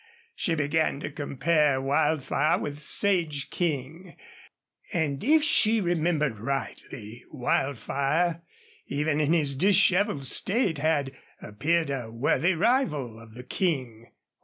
[0.33, 4.15] She began to compare Wildfire with Sage King,
[4.91, 8.41] and if she remembered rightly Wildfire,
[8.87, 14.07] even in his disheveled state, had appeared a worthy rival of the King.